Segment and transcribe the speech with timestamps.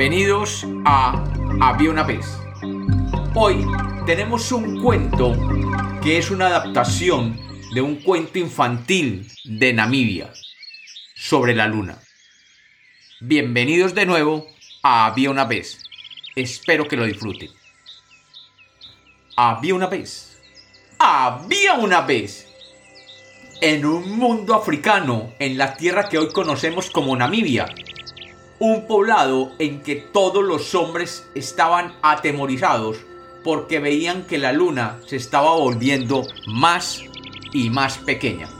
[0.00, 1.22] Bienvenidos a
[1.60, 2.24] Había una vez.
[3.34, 3.66] Hoy
[4.06, 5.34] tenemos un cuento
[6.02, 7.38] que es una adaptación
[7.74, 10.32] de un cuento infantil de Namibia
[11.14, 11.98] sobre la luna.
[13.20, 14.46] Bienvenidos de nuevo
[14.82, 15.76] a Había una vez.
[16.34, 17.50] Espero que lo disfruten.
[19.36, 20.40] Había una vez.
[20.98, 22.48] Había una vez.
[23.60, 27.66] En un mundo africano, en la tierra que hoy conocemos como Namibia,
[28.60, 32.98] un poblado en que todos los hombres estaban atemorizados
[33.42, 37.02] porque veían que la luna se estaba volviendo más
[37.52, 38.50] y más pequeña.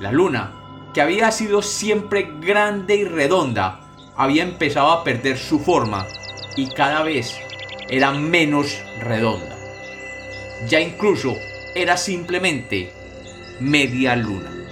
[0.00, 0.52] La luna,
[0.92, 3.80] que había sido siempre grande y redonda,
[4.16, 6.06] había empezado a perder su forma
[6.54, 7.34] y cada vez
[7.88, 9.56] era menos redonda.
[10.68, 11.34] Ya incluso
[11.74, 12.92] era simplemente
[13.60, 14.63] media luna.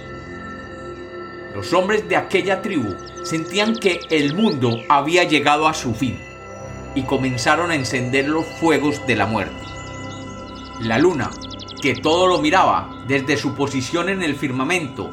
[1.53, 6.19] Los hombres de aquella tribu sentían que el mundo había llegado a su fin
[6.95, 9.63] y comenzaron a encender los fuegos de la muerte.
[10.81, 11.29] La luna,
[11.81, 15.11] que todo lo miraba desde su posición en el firmamento,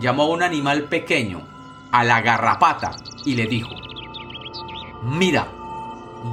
[0.00, 1.42] llamó a un animal pequeño,
[1.92, 3.74] a la garrapata, y le dijo,
[5.02, 5.48] Mira,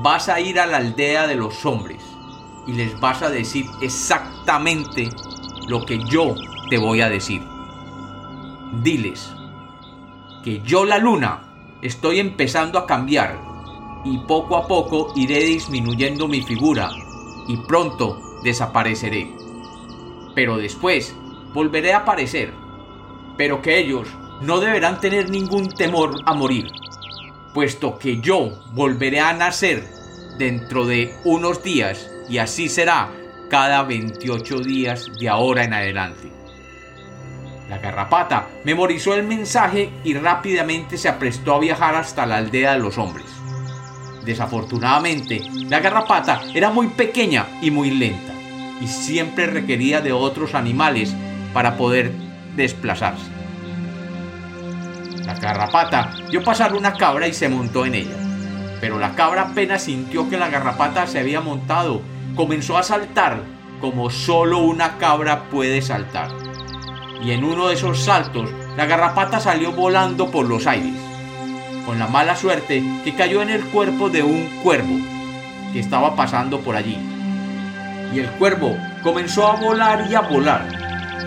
[0.01, 2.01] vas a ir a la aldea de los hombres
[2.65, 5.09] y les vas a decir exactamente
[5.67, 6.35] lo que yo
[6.69, 7.43] te voy a decir.
[8.81, 9.31] Diles,
[10.43, 13.39] que yo la luna estoy empezando a cambiar
[14.05, 16.89] y poco a poco iré disminuyendo mi figura
[17.47, 19.31] y pronto desapareceré.
[20.35, 21.15] Pero después
[21.53, 22.53] volveré a aparecer,
[23.37, 24.07] pero que ellos
[24.41, 26.67] no deberán tener ningún temor a morir,
[27.53, 29.87] puesto que yo volveré a nacer
[30.37, 33.11] dentro de unos días y así será
[33.49, 36.42] cada 28 días de ahora en adelante.
[37.69, 42.79] La garrapata memorizó el mensaje y rápidamente se aprestó a viajar hasta la aldea de
[42.79, 43.25] los hombres.
[44.25, 48.33] Desafortunadamente, la garrapata era muy pequeña y muy lenta,
[48.81, 51.15] y siempre requería de otros animales
[51.53, 52.11] para poder
[52.55, 53.31] desplazarse.
[55.25, 58.17] La garrapata vio pasar una cabra y se montó en ella,
[58.81, 62.01] pero la cabra apenas sintió que la garrapata se había montado,
[62.35, 63.41] comenzó a saltar
[63.79, 66.29] como solo una cabra puede saltar
[67.23, 70.93] y en uno de esos saltos la garrapata salió volando por los aires,
[71.85, 74.97] con la mala suerte que cayó en el cuerpo de un cuervo
[75.71, 76.97] que estaba pasando por allí.
[78.13, 80.67] Y el cuervo comenzó a volar y a volar,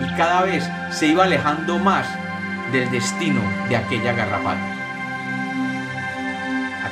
[0.01, 2.07] y cada vez se iba alejando más
[2.71, 4.73] del destino de aquella garrapata.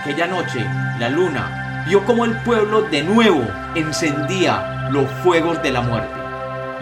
[0.02, 0.66] Aquella noche,
[1.00, 3.46] la luna vio como el pueblo de nuevo
[3.76, 6.16] encendía los fuegos de la muerte,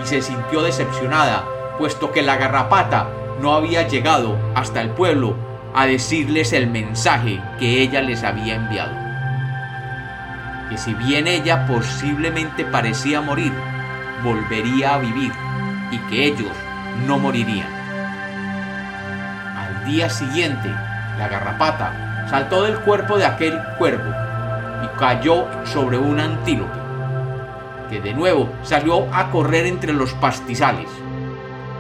[0.01, 1.43] y se sintió decepcionada
[1.77, 3.07] puesto que la garrapata
[3.41, 5.35] no había llegado hasta el pueblo
[5.73, 8.95] a decirles el mensaje que ella les había enviado.
[10.69, 13.51] Que si bien ella posiblemente parecía morir,
[14.23, 15.31] volvería a vivir
[15.91, 16.51] y que ellos
[17.07, 17.67] no morirían.
[19.57, 20.69] Al día siguiente,
[21.17, 24.13] la garrapata saltó del cuerpo de aquel cuervo
[24.83, 26.79] y cayó sobre un antílope,
[27.89, 30.89] que de nuevo salió a correr entre los pastizales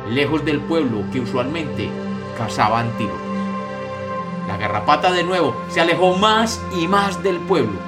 [0.09, 1.89] lejos del pueblo que usualmente
[2.37, 3.21] cazaba antílopes.
[4.47, 7.79] La garrapata de nuevo se alejó más y más del pueblo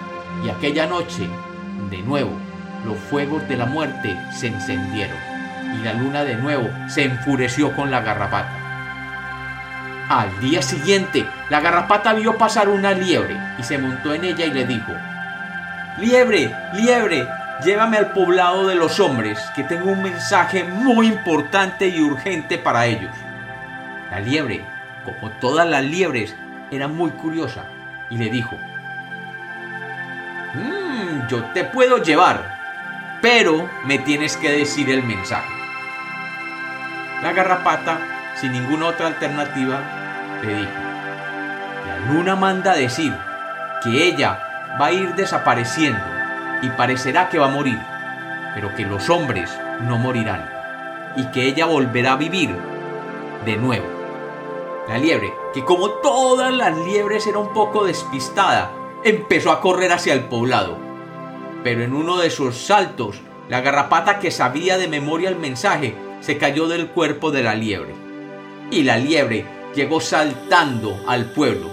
[0.43, 1.27] y aquella noche,
[1.89, 2.31] de nuevo,
[2.85, 5.17] los fuegos de la muerte se encendieron
[5.73, 8.65] y la luna de nuevo se enfureció con la garrapata.
[10.07, 14.51] Al día siguiente, la garrapata vio pasar una liebre y se montó en ella y
[14.51, 14.91] le dijo,
[15.97, 17.27] Liebre, liebre,
[17.63, 22.85] Llévame al poblado de los hombres, que tengo un mensaje muy importante y urgente para
[22.85, 23.11] ellos.
[24.11, 24.61] La liebre,
[25.05, 26.35] como todas las liebres,
[26.69, 27.63] era muy curiosa
[28.09, 28.57] y le dijo,
[30.53, 35.53] mmm, yo te puedo llevar, pero me tienes que decir el mensaje.
[37.23, 37.99] La garrapata,
[38.35, 39.79] sin ninguna otra alternativa,
[40.43, 40.71] le dijo,
[41.87, 43.13] la luna manda decir
[43.81, 44.39] que ella
[44.79, 46.14] va a ir desapareciendo
[46.61, 47.79] y parecerá que va a morir,
[48.53, 49.49] pero que los hombres
[49.81, 50.49] no morirán
[51.15, 52.55] y que ella volverá a vivir
[53.45, 53.85] de nuevo.
[54.87, 58.71] La liebre, que como todas las liebres era un poco despistada,
[59.03, 60.77] empezó a correr hacia el poblado.
[61.63, 66.37] Pero en uno de sus saltos, la garrapata que sabía de memoria el mensaje se
[66.37, 67.95] cayó del cuerpo de la liebre.
[68.71, 71.69] Y la liebre llegó saltando al pueblo,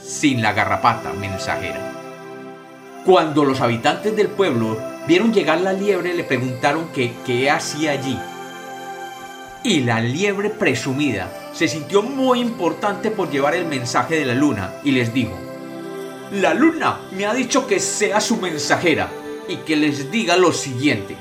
[0.00, 1.97] sin la garrapata mensajera.
[3.08, 4.76] Cuando los habitantes del pueblo
[5.06, 8.18] vieron llegar la liebre, le preguntaron qué hacía allí.
[9.64, 14.74] Y la liebre presumida se sintió muy importante por llevar el mensaje de la luna
[14.84, 15.32] y les dijo,
[16.32, 19.08] La luna me ha dicho que sea su mensajera
[19.48, 21.16] y que les diga lo siguiente.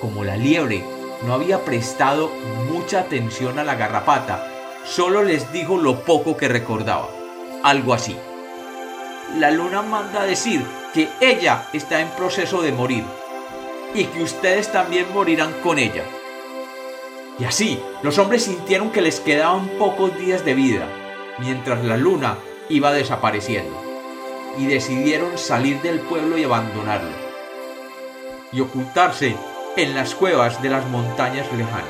[0.00, 0.82] Como la liebre
[1.26, 2.30] no había prestado
[2.72, 4.48] mucha atención a la garrapata,
[4.86, 7.10] solo les dijo lo poco que recordaba.
[7.62, 8.16] Algo así.
[9.38, 13.04] La luna manda decir que ella está en proceso de morir
[13.94, 16.04] y que ustedes también morirán con ella.
[17.38, 20.86] Y así, los hombres sintieron que les quedaban pocos días de vida,
[21.38, 22.36] mientras la luna
[22.68, 23.74] iba desapareciendo,
[24.58, 27.16] y decidieron salir del pueblo y abandonarlo,
[28.52, 29.34] y ocultarse
[29.76, 31.86] en las cuevas de las montañas lejanas.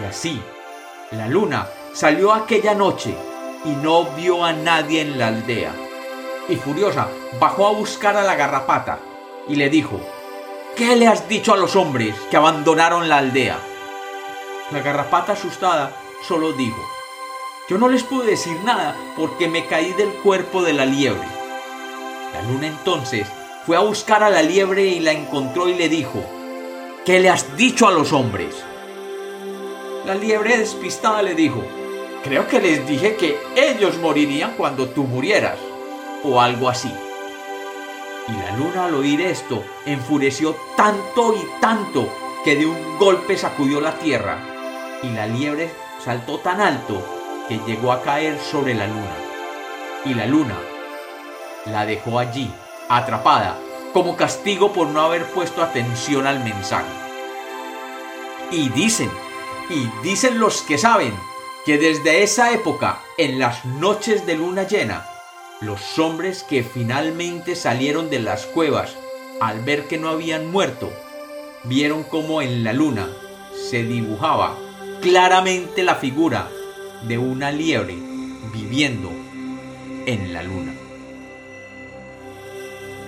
[0.00, 0.40] Y así,
[1.10, 3.16] la luna salió aquella noche
[3.66, 5.72] y no vio a nadie en la aldea.
[6.48, 7.08] Y furiosa,
[7.40, 9.00] bajó a buscar a la garrapata
[9.48, 10.00] y le dijo,
[10.76, 13.58] ¿Qué le has dicho a los hombres que abandonaron la aldea?
[14.70, 15.90] La garrapata asustada
[16.26, 16.82] solo dijo,
[17.68, 21.26] yo no les pude decir nada porque me caí del cuerpo de la liebre.
[22.34, 23.26] La luna entonces
[23.64, 26.22] fue a buscar a la liebre y la encontró y le dijo,
[27.04, 28.54] ¿qué le has dicho a los hombres?
[30.04, 31.64] La liebre despistada le dijo,
[32.26, 35.58] creo que les dije que ellos morirían cuando tú murieras,
[36.24, 36.92] o algo así.
[38.26, 42.08] Y la luna al oír esto enfureció tanto y tanto
[42.44, 44.38] que de un golpe sacudió la tierra
[45.04, 45.70] y la liebre
[46.04, 47.00] saltó tan alto
[47.48, 49.16] que llegó a caer sobre la luna.
[50.04, 50.56] Y la luna
[51.66, 52.50] la dejó allí,
[52.88, 53.56] atrapada,
[53.92, 56.90] como castigo por no haber puesto atención al mensaje.
[58.50, 59.10] Y dicen,
[59.70, 61.14] y dicen los que saben,
[61.66, 65.04] que desde esa época, en las noches de luna llena,
[65.60, 68.94] los hombres que finalmente salieron de las cuevas
[69.40, 70.92] al ver que no habían muerto,
[71.64, 73.08] vieron como en la luna
[73.68, 74.56] se dibujaba
[75.02, 76.48] claramente la figura
[77.02, 77.96] de una liebre
[78.52, 79.10] viviendo
[80.06, 80.72] en la luna.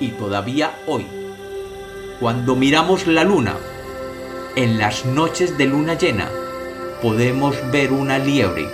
[0.00, 1.06] Y todavía hoy,
[2.18, 3.56] cuando miramos la luna,
[4.56, 6.28] en las noches de luna llena,
[7.02, 8.68] podemos ver una liebre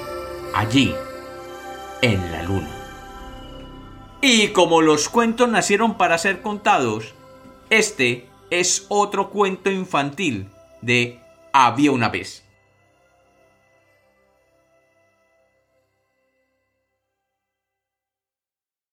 [0.54, 0.94] allí,
[2.00, 2.70] en la luna.
[4.20, 7.14] Y como los cuentos nacieron para ser contados,
[7.70, 10.48] este es otro cuento infantil
[10.80, 11.20] de
[11.52, 12.43] Había una vez.